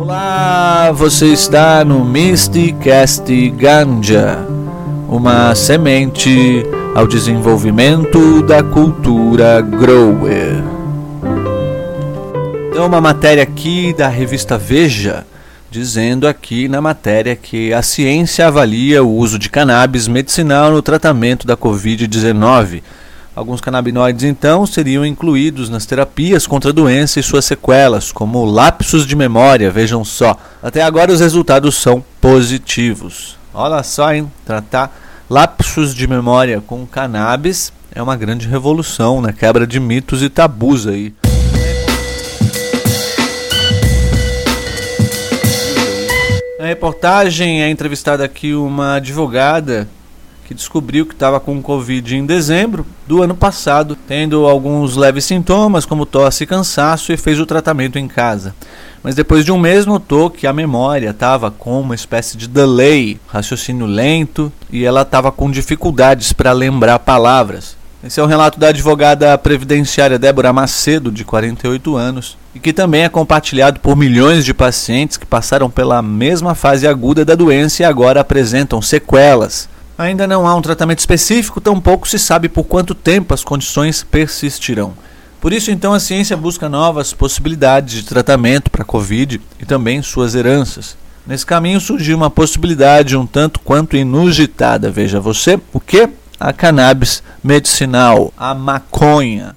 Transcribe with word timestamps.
Olá, 0.00 0.90
você 0.92 1.26
está 1.26 1.84
no 1.84 2.02
Mysticast 2.02 3.50
Ganja, 3.50 4.38
uma 5.06 5.54
semente 5.54 6.64
ao 6.94 7.06
desenvolvimento 7.06 8.42
da 8.44 8.62
cultura 8.62 9.60
grower. 9.60 10.64
Então, 12.70 12.86
uma 12.86 12.98
matéria 12.98 13.42
aqui 13.42 13.92
da 13.92 14.08
revista 14.08 14.56
Veja, 14.56 15.26
dizendo 15.70 16.26
aqui 16.26 16.66
na 16.66 16.80
matéria 16.80 17.36
que 17.36 17.70
a 17.74 17.82
ciência 17.82 18.46
avalia 18.46 19.04
o 19.04 19.14
uso 19.14 19.38
de 19.38 19.50
cannabis 19.50 20.08
medicinal 20.08 20.70
no 20.70 20.80
tratamento 20.80 21.46
da 21.46 21.58
Covid-19 21.58 22.80
Alguns 23.34 23.60
canabinoides, 23.60 24.24
então, 24.24 24.66
seriam 24.66 25.06
incluídos 25.06 25.68
nas 25.68 25.86
terapias 25.86 26.48
contra 26.48 26.70
a 26.70 26.74
doença 26.74 27.20
e 27.20 27.22
suas 27.22 27.44
sequelas, 27.44 28.10
como 28.10 28.44
lapsos 28.44 29.06
de 29.06 29.14
memória, 29.14 29.70
vejam 29.70 30.04
só. 30.04 30.36
Até 30.60 30.82
agora 30.82 31.12
os 31.12 31.20
resultados 31.20 31.76
são 31.76 32.04
positivos. 32.20 33.38
Olha 33.54 33.82
só, 33.84 34.12
hein? 34.12 34.30
Tratar 34.44 34.92
lapsos 35.30 35.94
de 35.94 36.08
memória 36.08 36.60
com 36.60 36.84
cannabis 36.84 37.72
é 37.94 38.02
uma 38.02 38.16
grande 38.16 38.48
revolução, 38.48 39.22
né? 39.22 39.32
Quebra 39.32 39.64
de 39.64 39.78
mitos 39.78 40.22
e 40.22 40.28
tabus 40.28 40.88
aí. 40.88 41.14
Na 46.58 46.66
reportagem 46.66 47.62
é 47.62 47.70
entrevistada 47.70 48.24
aqui 48.24 48.54
uma 48.54 48.96
advogada 48.96 49.88
que 50.50 50.54
descobriu 50.54 51.06
que 51.06 51.14
estava 51.14 51.38
com 51.38 51.62
Covid 51.62 52.16
em 52.16 52.26
dezembro 52.26 52.84
do 53.06 53.22
ano 53.22 53.36
passado, 53.36 53.96
tendo 54.08 54.48
alguns 54.48 54.96
leves 54.96 55.24
sintomas 55.24 55.86
como 55.86 56.04
tosse 56.04 56.42
e 56.42 56.46
cansaço, 56.46 57.12
e 57.12 57.16
fez 57.16 57.38
o 57.38 57.46
tratamento 57.46 58.00
em 58.00 58.08
casa. 58.08 58.52
Mas 59.00 59.14
depois 59.14 59.44
de 59.44 59.52
um 59.52 59.58
mês 59.58 59.86
notou 59.86 60.28
que 60.28 60.48
a 60.48 60.52
memória 60.52 61.10
estava 61.10 61.52
com 61.52 61.80
uma 61.80 61.94
espécie 61.94 62.36
de 62.36 62.48
delay, 62.48 63.20
raciocínio 63.28 63.86
lento, 63.86 64.52
e 64.72 64.84
ela 64.84 65.02
estava 65.02 65.30
com 65.30 65.48
dificuldades 65.48 66.32
para 66.32 66.50
lembrar 66.50 66.98
palavras. 66.98 67.76
Esse 68.02 68.18
é 68.18 68.22
o 68.24 68.26
um 68.26 68.28
relato 68.28 68.58
da 68.58 68.70
advogada 68.70 69.38
previdenciária 69.38 70.18
Débora 70.18 70.52
Macedo, 70.52 71.12
de 71.12 71.24
48 71.24 71.94
anos, 71.94 72.36
e 72.52 72.58
que 72.58 72.72
também 72.72 73.04
é 73.04 73.08
compartilhado 73.08 73.78
por 73.78 73.94
milhões 73.94 74.44
de 74.44 74.52
pacientes 74.52 75.16
que 75.16 75.26
passaram 75.26 75.70
pela 75.70 76.02
mesma 76.02 76.56
fase 76.56 76.88
aguda 76.88 77.24
da 77.24 77.36
doença 77.36 77.84
e 77.84 77.86
agora 77.86 78.20
apresentam 78.20 78.82
sequelas 78.82 79.68
Ainda 80.00 80.26
não 80.26 80.46
há 80.46 80.54
um 80.54 80.62
tratamento 80.62 81.00
específico, 81.00 81.60
tampouco 81.60 82.08
se 82.08 82.18
sabe 82.18 82.48
por 82.48 82.64
quanto 82.64 82.94
tempo 82.94 83.34
as 83.34 83.44
condições 83.44 84.02
persistirão. 84.02 84.94
Por 85.38 85.52
isso, 85.52 85.70
então, 85.70 85.92
a 85.92 86.00
ciência 86.00 86.38
busca 86.38 86.70
novas 86.70 87.12
possibilidades 87.12 87.96
de 87.96 88.04
tratamento 88.04 88.70
para 88.70 88.80
a 88.80 88.86
Covid 88.86 89.38
e 89.60 89.66
também 89.66 90.00
suas 90.00 90.34
heranças. 90.34 90.96
Nesse 91.26 91.44
caminho 91.44 91.78
surgiu 91.78 92.16
uma 92.16 92.30
possibilidade 92.30 93.14
um 93.14 93.26
tanto 93.26 93.60
quanto 93.60 93.94
inusitada, 93.94 94.90
veja 94.90 95.20
você, 95.20 95.60
o 95.70 95.78
que? 95.78 96.08
A 96.40 96.50
cannabis 96.50 97.22
medicinal, 97.44 98.32
a 98.38 98.54
maconha. 98.54 99.54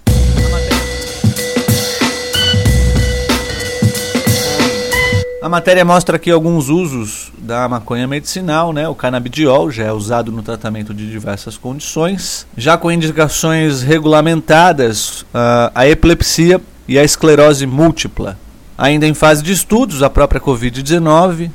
A 5.41 5.47
matéria 5.47 5.85
mostra 5.85 6.17
aqui 6.17 6.29
alguns 6.29 6.67
usos 6.67 7.32
da 7.43 7.67
maconha 7.67 8.07
medicinal, 8.07 8.71
né? 8.71 8.87
O 8.87 8.95
canabidiol 8.95 9.69
já 9.69 9.83
é 9.83 9.91
usado 9.91 10.31
no 10.31 10.41
tratamento 10.41 10.93
de 10.93 11.09
diversas 11.09 11.57
condições, 11.57 12.47
já 12.57 12.77
com 12.77 12.91
indicações 12.91 13.81
regulamentadas 13.81 15.21
uh, 15.23 15.69
a 15.75 15.87
epilepsia 15.87 16.61
e 16.87 16.97
a 16.97 17.03
esclerose 17.03 17.65
múltipla. 17.67 18.39
Ainda 18.77 19.05
em 19.05 19.13
fase 19.13 19.43
de 19.43 19.51
estudos, 19.51 20.01
a 20.01 20.09
própria 20.09 20.41
Covid-19, 20.41 21.51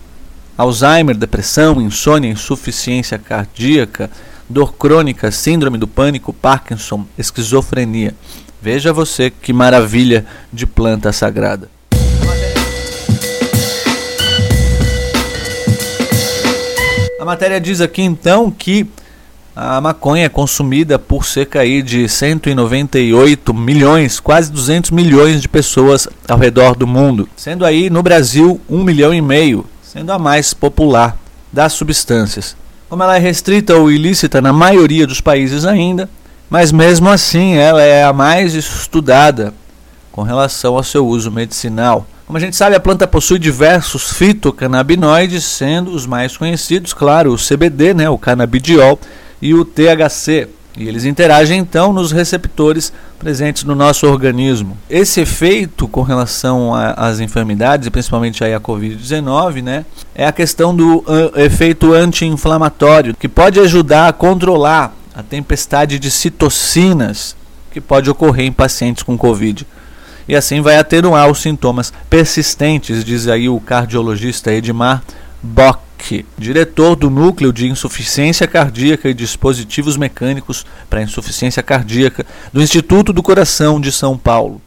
Alzheimer, 0.57 1.17
depressão, 1.17 1.81
insônia, 1.81 2.31
insuficiência 2.31 3.19
cardíaca, 3.19 4.11
dor 4.49 4.75
crônica, 4.75 5.31
síndrome 5.31 5.79
do 5.79 5.89
pânico, 5.89 6.33
Parkinson, 6.33 7.07
esquizofrenia. 7.17 8.15
Veja 8.61 8.93
você 8.93 9.31
que 9.31 9.53
maravilha 9.53 10.27
de 10.53 10.67
planta 10.67 11.13
sagrada. 11.13 11.71
Matéria 17.29 17.61
diz 17.61 17.83
aqui 17.83 18.01
então 18.01 18.51
que 18.51 18.87
a 19.55 19.83
maconha 19.83 20.25
é 20.25 20.29
consumida 20.31 20.99
por 20.99 21.27
cerca 21.27 21.61
aí 21.61 21.83
de 21.83 22.09
198 22.09 23.53
milhões, 23.53 24.19
quase 24.19 24.51
200 24.51 24.93
milhões 24.93 25.43
de 25.43 25.49
pessoas 25.49 26.09
ao 26.27 26.39
redor 26.39 26.75
do 26.75 26.87
mundo, 26.87 27.29
sendo 27.37 27.67
aí 27.67 27.91
no 27.91 28.03
Brasil 28.03 28.59
1 28.67 28.83
milhão 28.83 29.13
e 29.13 29.21
meio, 29.21 29.67
sendo 29.83 30.11
a 30.11 30.19
mais 30.19 30.55
popular 30.55 31.19
das 31.53 31.75
substâncias. 31.75 32.57
Como 32.89 33.03
ela 33.03 33.17
é 33.17 33.19
restrita 33.19 33.77
ou 33.77 33.91
ilícita 33.91 34.41
na 34.41 34.53
maioria 34.53 35.07
dos 35.07 35.21
países 35.21 35.67
ainda, 35.67 36.09
mas 36.49 36.73
mesmo 36.73 37.11
assim 37.11 37.57
ela 37.57 37.83
é 37.83 38.05
a 38.05 38.13
mais 38.13 38.55
estudada 38.55 39.53
com 40.19 40.25
relação 40.25 40.75
ao 40.75 40.83
seu 40.83 41.07
uso 41.07 41.31
medicinal. 41.31 42.05
Como 42.27 42.37
a 42.37 42.41
gente 42.41 42.57
sabe, 42.57 42.75
a 42.75 42.81
planta 42.81 43.07
possui 43.07 43.39
diversos 43.39 44.15
fitocannabinoides, 44.15 45.45
sendo 45.45 45.93
os 45.93 46.07
mais 46.07 46.37
conhecidos, 46.37 46.93
claro, 46.93 47.33
o 47.33 47.37
CBD, 47.37 47.95
né, 47.95 48.11
o 48.11 48.19
canabidiol, 48.19 48.99
e 49.41 49.55
o 49.55 49.65
THC. 49.65 50.49
E 50.77 50.89
eles 50.89 51.05
interagem 51.05 51.61
então 51.61 51.93
nos 51.93 52.11
receptores 52.11 52.93
presentes 53.17 53.63
no 53.63 53.77
nosso 53.77 54.09
organismo. 54.09 54.77
Esse 54.91 55.21
efeito 55.21 55.87
com 55.87 56.03
relação 56.03 56.75
às 56.75 57.21
enfermidades, 57.21 57.87
e 57.87 57.91
principalmente 57.91 58.43
aí 58.43 58.53
a 58.53 58.59
Covid-19, 58.59 59.63
né, 59.63 59.85
é 60.17 60.27
a 60.27 60.33
questão 60.33 60.75
do 60.75 60.99
uh, 60.99 61.39
efeito 61.39 61.95
anti-inflamatório, 61.95 63.15
que 63.15 63.29
pode 63.29 63.61
ajudar 63.61 64.09
a 64.09 64.13
controlar 64.13 64.93
a 65.15 65.23
tempestade 65.23 65.97
de 65.97 66.11
citocinas 66.11 67.37
que 67.71 67.81
pode 67.81 68.11
ocorrer 68.11 68.47
em 68.47 68.53
pacientes 68.53 69.05
com 69.05 69.17
Covid 69.17 69.65
e 70.29 70.37
assim 70.37 70.61
vai 70.61 70.77
atenuar 70.77 71.31
os 71.31 71.41
sintomas 71.41 71.93
persistentes, 72.11 73.03
diz 73.03 73.27
aí 73.27 73.49
o 73.49 73.59
cardiologista 73.59 74.53
Edmar 74.53 75.03
Bock, 75.43 76.27
diretor 76.37 76.95
do 76.95 77.09
Núcleo 77.09 77.53
de 77.53 77.67
Insuficiência 77.67 78.47
Cardíaca 78.47 79.09
e 79.09 79.15
Dispositivos 79.15 79.97
Mecânicos 79.97 80.67
para 80.91 81.03
Insuficiência 81.03 81.63
Cardíaca 81.63 82.27
do 82.53 82.63
Instituto 82.63 83.13
do 83.13 83.23
Coração 83.23 83.81
de 83.81 83.91
São 83.91 84.19
Paulo. 84.19 84.61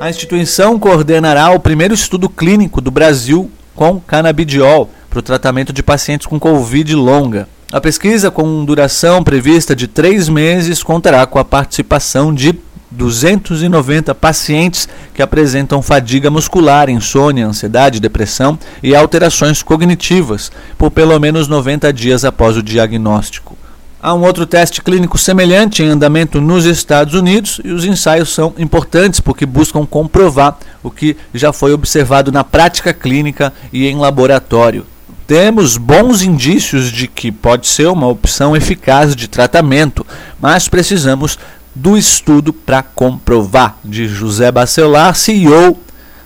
A 0.00 0.08
instituição 0.10 0.78
coordenará 0.78 1.50
o 1.50 1.60
primeiro 1.60 1.92
estudo 1.92 2.28
clínico 2.28 2.80
do 2.80 2.90
Brasil 2.90 3.50
com 3.74 4.00
canabidiol 4.00 4.90
para 5.10 5.18
o 5.18 5.22
tratamento 5.22 5.72
de 5.72 5.82
pacientes 5.82 6.26
com 6.26 6.38
Covid 6.38 6.94
longa. 6.94 7.48
A 7.70 7.82
pesquisa, 7.82 8.30
com 8.30 8.64
duração 8.64 9.22
prevista 9.22 9.76
de 9.76 9.86
três 9.86 10.26
meses, 10.26 10.82
contará 10.82 11.26
com 11.26 11.38
a 11.38 11.44
participação 11.44 12.32
de 12.34 12.58
290 12.90 14.14
pacientes 14.14 14.88
que 15.12 15.20
apresentam 15.20 15.82
fadiga 15.82 16.30
muscular, 16.30 16.88
insônia, 16.88 17.46
ansiedade, 17.46 18.00
depressão 18.00 18.58
e 18.82 18.96
alterações 18.96 19.62
cognitivas 19.62 20.50
por 20.78 20.90
pelo 20.90 21.20
menos 21.20 21.46
90 21.46 21.92
dias 21.92 22.24
após 22.24 22.56
o 22.56 22.62
diagnóstico. 22.62 23.54
Há 24.00 24.14
um 24.14 24.22
outro 24.22 24.46
teste 24.46 24.80
clínico 24.80 25.18
semelhante 25.18 25.82
em 25.82 25.88
andamento 25.88 26.40
nos 26.40 26.64
Estados 26.64 27.12
Unidos 27.12 27.60
e 27.62 27.70
os 27.70 27.84
ensaios 27.84 28.32
são 28.32 28.54
importantes 28.56 29.20
porque 29.20 29.44
buscam 29.44 29.84
comprovar 29.84 30.56
o 30.82 30.90
que 30.90 31.18
já 31.34 31.52
foi 31.52 31.74
observado 31.74 32.32
na 32.32 32.42
prática 32.42 32.94
clínica 32.94 33.52
e 33.70 33.86
em 33.86 33.98
laboratório. 33.98 34.86
Temos 35.28 35.76
bons 35.76 36.22
indícios 36.22 36.90
de 36.90 37.06
que 37.06 37.30
pode 37.30 37.66
ser 37.66 37.86
uma 37.88 38.06
opção 38.06 38.56
eficaz 38.56 39.14
de 39.14 39.28
tratamento, 39.28 40.06
mas 40.40 40.70
precisamos 40.70 41.38
do 41.74 41.98
estudo 41.98 42.50
para 42.50 42.82
comprovar, 42.82 43.76
de 43.84 44.08
José 44.08 44.50
Bacelar, 44.50 45.14
CEO 45.14 45.78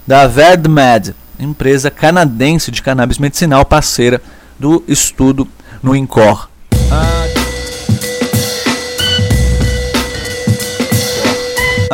da 0.06 0.29
VerdMed, 0.29 1.17
empresa 1.37 1.91
canadense 1.91 2.71
de 2.71 2.81
cannabis 2.81 3.19
medicinal 3.19 3.65
parceira 3.65 4.23
do 4.56 4.85
estudo 4.87 5.49
no 5.82 5.97
INCOR. 5.97 6.49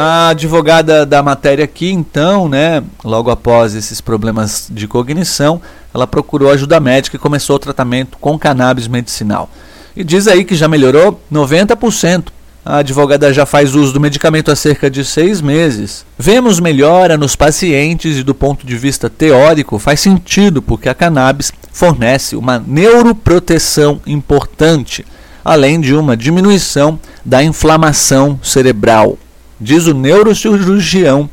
A 0.00 0.28
advogada 0.28 1.04
da 1.04 1.24
matéria 1.24 1.64
aqui, 1.64 1.90
então, 1.90 2.48
né, 2.48 2.84
logo 3.02 3.32
após 3.32 3.74
esses 3.74 4.00
problemas 4.00 4.68
de 4.70 4.86
cognição, 4.86 5.60
ela 5.92 6.06
procurou 6.06 6.52
ajuda 6.52 6.78
médica 6.78 7.16
e 7.16 7.18
começou 7.18 7.56
o 7.56 7.58
tratamento 7.58 8.16
com 8.20 8.38
cannabis 8.38 8.86
medicinal. 8.86 9.50
E 9.96 10.04
diz 10.04 10.28
aí 10.28 10.44
que 10.44 10.54
já 10.54 10.68
melhorou 10.68 11.20
90%. 11.32 12.28
A 12.64 12.76
advogada 12.76 13.32
já 13.32 13.44
faz 13.44 13.74
uso 13.74 13.92
do 13.92 13.98
medicamento 13.98 14.52
há 14.52 14.54
cerca 14.54 14.88
de 14.88 15.04
seis 15.04 15.40
meses. 15.40 16.06
Vemos 16.16 16.60
melhora 16.60 17.18
nos 17.18 17.34
pacientes 17.34 18.18
e, 18.18 18.22
do 18.22 18.36
ponto 18.36 18.64
de 18.64 18.76
vista 18.76 19.10
teórico, 19.10 19.80
faz 19.80 19.98
sentido 19.98 20.62
porque 20.62 20.88
a 20.88 20.94
cannabis 20.94 21.52
fornece 21.72 22.36
uma 22.36 22.62
neuroproteção 22.64 24.00
importante, 24.06 25.04
além 25.44 25.80
de 25.80 25.92
uma 25.92 26.16
diminuição 26.16 27.00
da 27.24 27.42
inflamação 27.42 28.38
cerebral. 28.44 29.18
Diz 29.60 29.86
o 29.86 29.94
neurocirurgião 29.94 31.28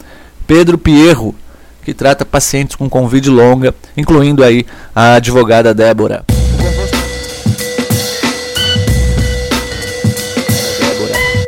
Pedro 0.47 0.77
Pierro, 0.77 1.35
que 1.83 1.93
trata 1.93 2.25
pacientes 2.25 2.75
com 2.75 2.89
Covid 2.89 3.29
longa, 3.29 3.73
incluindo 3.95 4.43
aí 4.43 4.65
a 4.95 5.15
advogada 5.15 5.73
Débora. 5.73 6.25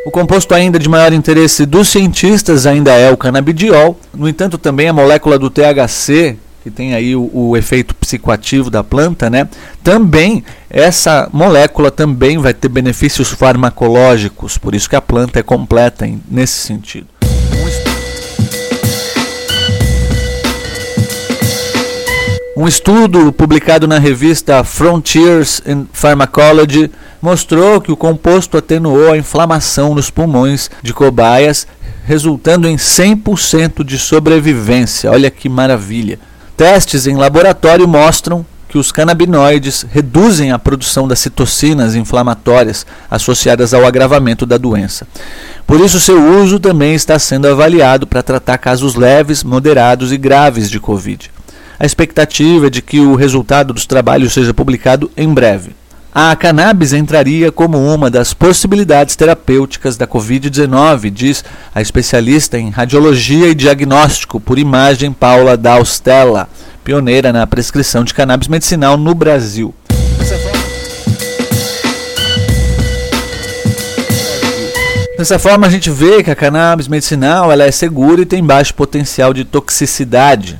O 0.06 0.10
composto 0.10 0.54
ainda 0.54 0.78
de 0.78 0.88
maior 0.88 1.12
interesse 1.12 1.66
dos 1.66 1.88
cientistas 1.88 2.66
ainda 2.66 2.92
é 2.92 3.10
o 3.10 3.16
canabidiol. 3.16 4.00
No 4.14 4.28
entanto, 4.28 4.56
também 4.56 4.88
a 4.88 4.92
molécula 4.92 5.38
do 5.38 5.50
THC, 5.50 6.36
que 6.68 6.70
tem 6.70 6.94
aí 6.94 7.16
o, 7.16 7.30
o, 7.32 7.56
efeito 7.56 7.94
psicoativo 7.94 8.70
da 8.70 8.84
planta, 8.84 9.30
né? 9.30 9.48
Também 9.82 10.44
essa 10.68 11.28
molécula 11.32 11.90
também 11.90 12.36
vai 12.36 12.52
ter 12.52 12.68
benefícios 12.68 13.30
farmacológicos, 13.30 14.58
por 14.58 14.74
isso 14.74 14.88
que 14.88 14.96
a 14.96 15.00
planta 15.00 15.40
é 15.40 15.42
completa 15.42 16.06
em, 16.06 16.20
nesse 16.30 16.58
sentido. 16.58 17.06
Um 22.54 22.66
estudo 22.66 23.32
publicado 23.32 23.86
na 23.86 23.98
revista 23.98 24.64
Frontiers 24.64 25.62
in 25.64 25.86
Pharmacology 25.92 26.90
mostrou 27.22 27.80
que 27.80 27.92
o 27.92 27.96
composto 27.96 28.58
atenuou 28.58 29.12
a 29.12 29.16
inflamação 29.16 29.94
nos 29.94 30.10
pulmões 30.10 30.68
de 30.82 30.92
cobaias, 30.92 31.66
resultando 32.04 32.66
em 32.66 32.76
100% 32.76 33.84
de 33.84 33.96
sobrevivência. 33.96 35.10
Olha 35.10 35.30
que 35.30 35.48
maravilha! 35.48 36.18
Testes 36.58 37.06
em 37.06 37.14
laboratório 37.14 37.86
mostram 37.86 38.44
que 38.68 38.78
os 38.78 38.90
canabinoides 38.90 39.86
reduzem 39.88 40.50
a 40.50 40.58
produção 40.58 41.06
das 41.06 41.20
citocinas 41.20 41.94
inflamatórias 41.94 42.84
associadas 43.08 43.72
ao 43.72 43.86
agravamento 43.86 44.44
da 44.44 44.58
doença. 44.58 45.06
Por 45.64 45.78
isso, 45.78 46.00
seu 46.00 46.20
uso 46.42 46.58
também 46.58 46.96
está 46.96 47.16
sendo 47.16 47.46
avaliado 47.46 48.08
para 48.08 48.24
tratar 48.24 48.58
casos 48.58 48.96
leves, 48.96 49.44
moderados 49.44 50.10
e 50.10 50.16
graves 50.16 50.68
de 50.68 50.80
Covid. 50.80 51.30
A 51.78 51.86
expectativa 51.86 52.66
é 52.66 52.70
de 52.70 52.82
que 52.82 52.98
o 52.98 53.14
resultado 53.14 53.72
dos 53.72 53.86
trabalhos 53.86 54.32
seja 54.32 54.52
publicado 54.52 55.08
em 55.16 55.32
breve. 55.32 55.76
A 56.14 56.34
cannabis 56.34 56.92
entraria 56.92 57.52
como 57.52 57.78
uma 57.78 58.10
das 58.10 58.32
possibilidades 58.32 59.14
terapêuticas 59.14 59.96
da 59.96 60.06
Covid-19, 60.06 61.10
diz 61.10 61.44
a 61.74 61.82
especialista 61.82 62.58
em 62.58 62.70
radiologia 62.70 63.48
e 63.48 63.54
diagnóstico 63.54 64.40
por 64.40 64.58
imagem 64.58 65.12
Paula 65.12 65.56
Daustella, 65.56 66.48
pioneira 66.82 67.32
na 67.32 67.46
prescrição 67.46 68.04
de 68.04 68.14
cannabis 68.14 68.48
medicinal 68.48 68.96
no 68.96 69.14
Brasil. 69.14 69.74
Dessa 75.18 75.38
forma, 75.38 75.66
a 75.66 75.70
gente 75.70 75.90
vê 75.90 76.22
que 76.22 76.30
a 76.30 76.36
cannabis 76.36 76.88
medicinal 76.88 77.52
ela 77.52 77.64
é 77.64 77.72
segura 77.72 78.22
e 78.22 78.26
tem 78.26 78.42
baixo 78.42 78.72
potencial 78.72 79.34
de 79.34 79.44
toxicidade, 79.44 80.58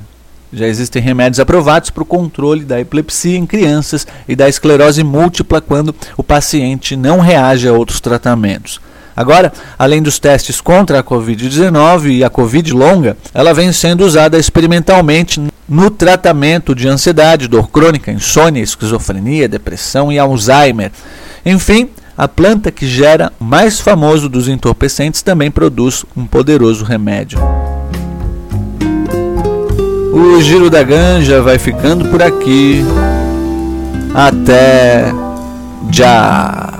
já 0.51 0.67
existem 0.67 1.01
remédios 1.01 1.39
aprovados 1.39 1.89
para 1.89 2.03
o 2.03 2.05
controle 2.05 2.65
da 2.65 2.79
epilepsia 2.79 3.37
em 3.37 3.45
crianças 3.45 4.05
e 4.27 4.35
da 4.35 4.49
esclerose 4.49 5.03
múltipla 5.03 5.61
quando 5.61 5.95
o 6.17 6.23
paciente 6.23 6.95
não 6.95 7.19
reage 7.19 7.67
a 7.67 7.73
outros 7.73 7.99
tratamentos. 7.99 8.79
Agora, 9.15 9.51
além 9.77 10.01
dos 10.01 10.17
testes 10.17 10.61
contra 10.61 10.99
a 10.99 11.03
Covid-19 11.03 12.09
e 12.09 12.23
a 12.23 12.29
Covid 12.29 12.71
longa, 12.71 13.17
ela 13.33 13.53
vem 13.53 13.71
sendo 13.73 14.05
usada 14.05 14.39
experimentalmente 14.39 15.41
no 15.67 15.91
tratamento 15.91 16.73
de 16.73 16.87
ansiedade, 16.87 17.47
dor 17.47 17.69
crônica, 17.69 18.11
insônia, 18.11 18.61
esquizofrenia, 18.61 19.47
depressão 19.47 20.09
e 20.11 20.17
Alzheimer. 20.17 20.91
Enfim, 21.45 21.89
a 22.17 22.27
planta 22.27 22.71
que 22.71 22.87
gera 22.87 23.31
mais 23.39 23.79
famoso 23.79 24.27
dos 24.27 24.47
entorpecentes 24.47 25.21
também 25.21 25.51
produz 25.51 26.05
um 26.15 26.25
poderoso 26.25 26.83
remédio. 26.83 27.39
O 30.19 30.41
Giro 30.41 30.69
da 30.69 30.83
Ganja 30.83 31.41
vai 31.41 31.57
ficando 31.57 32.09
por 32.09 32.21
aqui. 32.21 32.83
Até 34.13 35.13
já. 35.89 36.78